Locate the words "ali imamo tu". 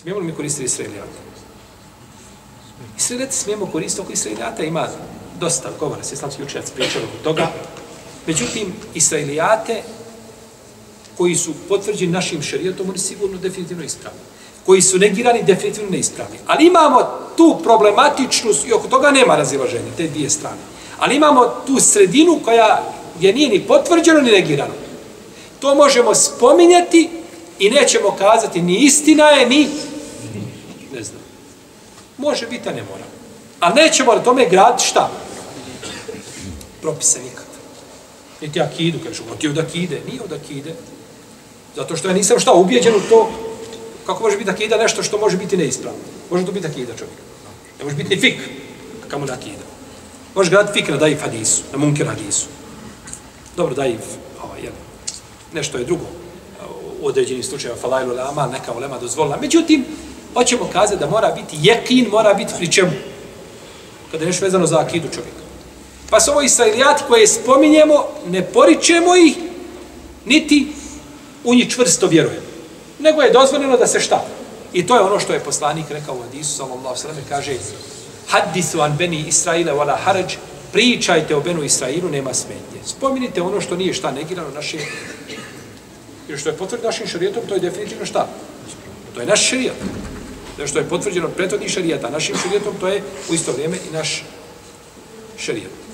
16.46-17.60, 20.98-21.80